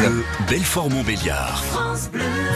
[0.00, 1.62] Bleu, Belfort-Montbéliard.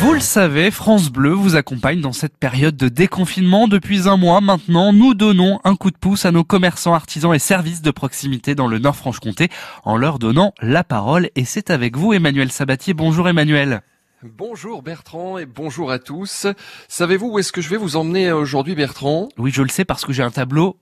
[0.01, 3.69] Vous le savez, France Bleu vous accompagne dans cette période de déconfinement.
[3.69, 7.39] Depuis un mois maintenant, nous donnons un coup de pouce à nos commerçants, artisans et
[7.39, 9.49] services de proximité dans le Nord-Franche-Comté
[9.85, 11.29] en leur donnant la parole.
[11.37, 12.95] Et c'est avec vous, Emmanuel Sabatier.
[12.95, 13.83] Bonjour Emmanuel.
[14.23, 16.47] Bonjour Bertrand et bonjour à tous.
[16.89, 19.29] Savez-vous où est-ce que je vais vous emmener aujourd'hui Bertrand?
[19.37, 20.79] Oui, je le sais parce que j'ai un tableau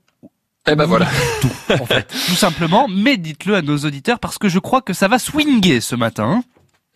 [0.67, 1.07] eh ben voilà.
[1.41, 2.07] Tout, en fait.
[2.27, 5.81] Tout simplement, mais dites-le à nos auditeurs parce que je crois que ça va swinguer
[5.81, 6.43] ce matin.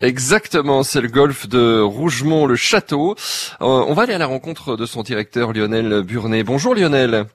[0.00, 3.16] Exactement, c'est le golf de Rougemont-le-Château.
[3.60, 6.44] Euh, on va aller à la rencontre de son directeur Lionel Burnet.
[6.44, 7.26] Bonjour Lionel.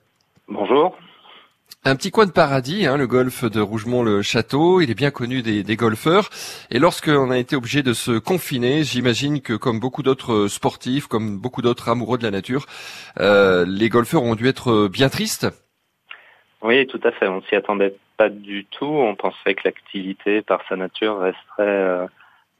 [0.48, 0.96] Bonjour.
[1.84, 4.80] Un petit coin de paradis, hein, le golf de Rougemont-le-Château.
[4.80, 6.30] Il est bien connu des, des golfeurs.
[6.70, 11.38] Et lorsqu'on a été obligé de se confiner, j'imagine que comme beaucoup d'autres sportifs, comme
[11.38, 12.64] beaucoup d'autres amoureux de la nature,
[13.20, 15.46] euh, les golfeurs ont dû être bien tristes.
[16.64, 17.28] Oui, tout à fait.
[17.28, 18.86] On s'y attendait pas du tout.
[18.86, 22.06] On pensait que l'activité, par sa nature, resterait euh,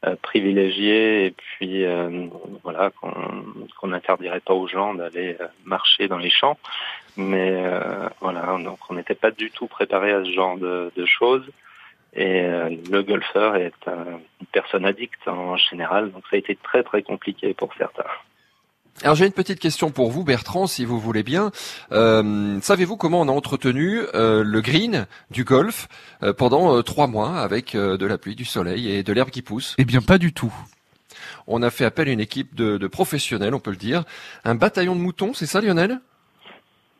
[0.05, 2.27] euh, privilégiée et puis euh,
[2.63, 6.59] voilà qu'on n'interdirait pas aux gens d'aller marcher dans les champs.
[7.17, 7.63] Mais
[8.21, 11.49] voilà, donc on n'était pas du tout préparé à ce genre de, de choses.
[12.13, 12.43] Et
[12.91, 17.53] le golfeur est une personne addicte en général, donc ça a été très très compliqué
[17.53, 18.03] pour certains.
[19.03, 21.51] Alors j'ai une petite question pour vous, Bertrand, si vous voulez bien.
[21.91, 25.89] Euh, savez-vous comment on a entretenu euh, le green du golf
[26.23, 29.75] euh, pendant trois mois avec de la pluie, du soleil et de l'herbe qui pousse?
[29.77, 30.53] Eh bien, pas du tout.
[31.45, 34.05] On a fait appel à une équipe de, professionnels, on peut le dire.
[34.45, 35.99] Un bataillon de moutons, c'est ça, Lionel?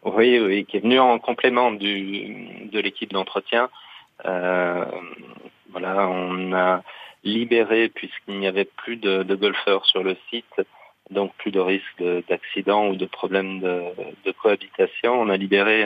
[0.03, 3.69] Oui, oui, qui est venu en complément du, de l'équipe d'entretien.
[4.21, 6.83] voilà, on a
[7.23, 10.61] libéré puisqu'il n'y avait plus de, de golfeurs sur le site
[11.09, 15.13] donc plus de risque d'accident ou de problèmes de, cohabitation.
[15.13, 15.85] On a libéré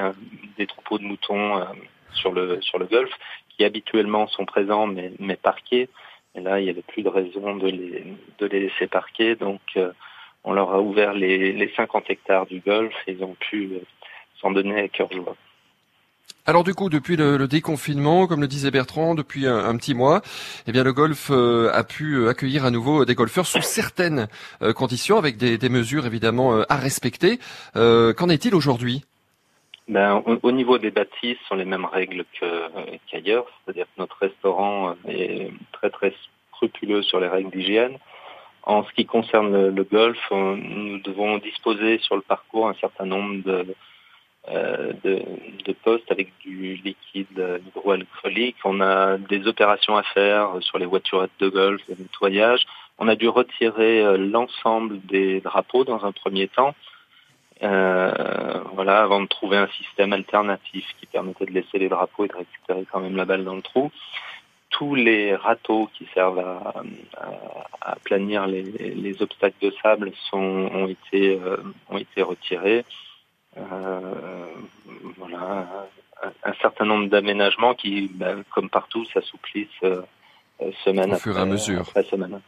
[0.58, 1.66] des troupeaux de moutons euh,
[2.14, 3.14] sur le sur le golfe
[3.50, 5.89] qui habituellement sont présents mais, mais parqués.
[6.36, 8.03] Et là, il n'y avait plus de raison de les
[8.39, 9.92] de les laisser parquer, donc euh,
[10.44, 13.80] on leur a ouvert les, les 50 hectares du golfe et ils ont pu euh,
[14.39, 15.36] s'en donner à cœur joie.
[16.49, 20.21] Alors du coup, depuis le, déconfinement, comme le disait Bertrand, depuis un, petit mois,
[20.65, 24.27] eh bien le golf euh, a pu euh, accueillir à nouveau des golfeurs sous certaines
[24.64, 27.38] euh, conditions, avec des, mesures évidemment à respecter.
[27.76, 29.05] Qu'en est-il aujourd'hui?
[29.88, 32.26] Ben, au, niveau des bâtisses, sont les mêmes règles
[33.05, 36.15] qu'ailleurs, c'est-à-dire que notre restaurant est très très
[36.55, 37.95] scrupuleux sur les règles d'hygiène.
[38.64, 43.43] En ce qui concerne le golf, nous devons disposer sur le parcours un certain nombre
[43.43, 43.76] de
[44.49, 45.21] de,
[45.65, 48.58] de postes avec du liquide hydroalcoolique.
[48.64, 52.65] On a des opérations à faire sur les voiturettes de golf, le nettoyage.
[52.99, 56.76] On a dû retirer euh, l'ensemble des drapeaux dans un premier temps.
[57.64, 62.27] Euh, voilà, avant de trouver un système alternatif qui permettait de laisser les drapeaux et
[62.27, 63.92] de récupérer quand même la balle dans le trou.
[64.70, 71.39] Tous les râteaux qui servent à, planir les, les, obstacles de sable sont, ont été,
[71.89, 72.86] ont été retirés.
[73.58, 74.45] Euh,
[75.17, 75.67] voilà,
[76.43, 80.02] un, certain nombre d'aménagements qui, ben, comme partout, s'assouplissent euh,
[80.83, 81.82] semaine Au fur et à mesure.
[81.82, 82.39] après semaine.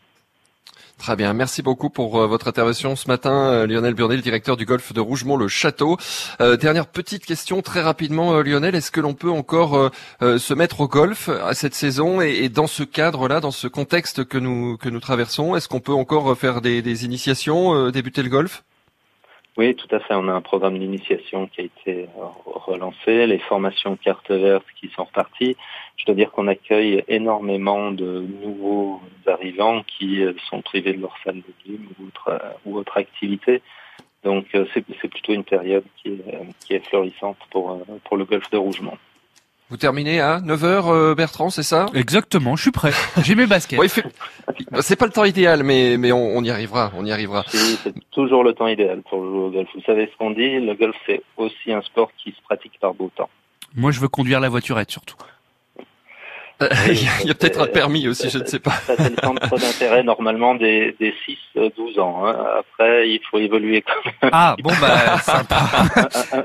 [0.99, 4.65] Très bien, merci beaucoup pour euh, votre intervention ce matin, Lionel Burnet, le directeur du
[4.65, 5.97] golf de Rougemont-le-Château.
[6.39, 9.89] dernière petite question très rapidement, Lionel, est-ce que l'on peut encore
[10.21, 14.37] se mettre au golf à cette saison et, dans ce cadre-là, dans ce contexte que
[14.37, 18.63] nous que nous traversons, est-ce qu'on peut encore faire des, des initiations, débuter le golf
[19.61, 20.15] oui, tout à fait.
[20.15, 22.07] On a un programme d'initiation qui a été
[22.45, 25.55] relancé, les formations carte verte qui sont reparties.
[25.97, 31.15] Je dois dire qu'on accueille énormément de nouveaux arrivants qui euh, sont privés de leur
[31.23, 33.61] salle de gym ou autre, euh, activité.
[34.23, 36.23] Donc euh, c'est plutôt une période qui est,
[36.65, 38.97] qui est florissante pour, pour le golfe de Rougemont.
[39.71, 41.85] Vous terminez à 9h, euh, Bertrand, c'est ça?
[41.93, 42.91] Exactement, je suis prêt.
[43.23, 43.79] J'ai mes baskets.
[44.81, 47.45] C'est pas le temps idéal, mais, mais on, y arrivera, on y arrivera.
[47.47, 49.69] C'est toujours le temps idéal pour jouer au golf.
[49.73, 52.93] Vous savez ce qu'on dit, le golf c'est aussi un sport qui se pratique par
[52.93, 53.29] beau temps.
[53.73, 55.15] Moi, je veux conduire la voiturette surtout.
[56.87, 58.71] Il y a, peut-être un permis aussi, je ne sais pas.
[58.71, 61.13] Ça, c'est le centre d'intérêt normalement des, des
[61.55, 62.25] 6-12 ans.
[62.25, 62.35] Hein.
[62.59, 64.31] Après, il faut évoluer quand même.
[64.33, 65.61] Ah, bon, bah, sympa.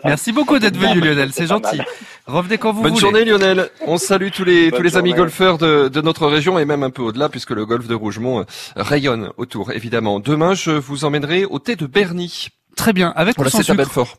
[0.05, 1.81] Merci beaucoup d'être venu, Lionel, c'est gentil.
[2.27, 3.03] Revenez quand vous Bonne voulez.
[3.03, 3.71] Bonne journée, Lionel.
[3.87, 6.91] On salue tous les, tous les amis golfeurs de, de, notre région et même un
[6.91, 8.45] peu au-delà, puisque le golf de Rougemont euh,
[8.77, 10.21] rayonne autour, évidemment.
[10.21, 12.49] Demain, je vous emmènerai au thé de Berny.
[12.77, 14.17] Très bien, avec voilà, c'est à Belfort.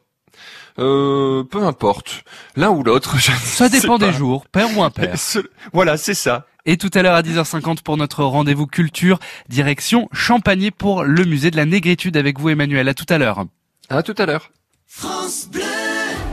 [0.79, 2.23] Euh, peu importe,
[2.55, 3.19] l'un ou l'autre.
[3.43, 5.15] Ça dépend des jours, père ou impair.
[5.73, 6.45] voilà, c'est ça.
[6.65, 11.49] Et tout à l'heure à 10h50 pour notre rendez-vous culture, direction Champagné pour le musée
[11.49, 12.89] de la négritude avec vous Emmanuel.
[12.89, 13.45] À tout à l'heure.
[13.89, 14.51] À tout à l'heure.
[14.85, 15.76] France Bleu